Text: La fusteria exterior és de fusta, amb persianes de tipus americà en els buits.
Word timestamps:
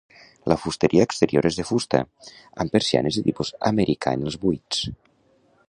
La 0.51 0.55
fusteria 0.61 1.05
exterior 1.07 1.47
és 1.49 1.59
de 1.59 1.65
fusta, 1.71 2.01
amb 2.65 2.73
persianes 2.77 3.19
de 3.19 3.25
tipus 3.29 3.53
americà 3.73 4.15
en 4.19 4.25
els 4.31 4.39
buits. 4.47 4.81